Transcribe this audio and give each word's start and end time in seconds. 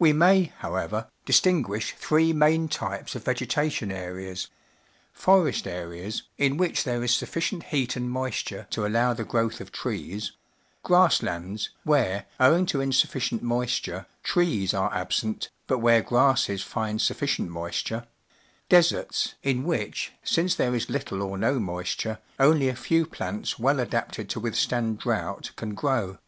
W 0.00 0.10
e 0.12 0.12
may, 0.12 0.52
however, 0.58 1.06
distinguish 1.24 1.94
three 1.94 2.32
main 2.32 2.68
types_of 2.68 3.22
\egetation 3.30 3.92
areas: 3.92 4.48
/ores/ 5.20 5.64
areas, 5.64 6.24
in 6.36 6.56
which 6.56 6.82
there 6.82 7.04
is 7.04 7.14
sufficient 7.14 7.62
heat 7.66 7.94
and 7.94 8.10
moisture 8.10 8.66
to 8.70 8.84
allow 8.84 9.14
the 9.14 9.22
growth 9.22 9.60
of 9.60 9.70
trees; 9.70 10.32
grass 10.82 11.22
lands, 11.22 11.70
where, 11.84 12.26
owing 12.40 12.66
to 12.66 12.80
insufficient 12.80 13.44
moisture, 13.44 14.06
trees 14.24 14.74
are 14.74 14.92
absent, 14.92 15.50
but 15.68 15.78
where 15.78 16.02
grasses 16.02 16.62
find 16.62 17.00
sufficient 17.00 17.48
moisture; 17.48 18.08
deserts, 18.68 19.36
in 19.44 19.62
which, 19.62 20.10
since 20.24 20.56
there 20.56 20.74
is 20.74 20.90
little 20.90 21.22
or 21.22 21.38
no 21.38 21.60
moisture, 21.60 22.18
onb'^a_fe\v„plants 22.40 23.56
well 23.56 23.78
adapted 23.78 24.28
to 24.28 24.40
withstand 24.40 24.98
drought 24.98 25.52
can 25.54 25.76
grow. 25.76 26.18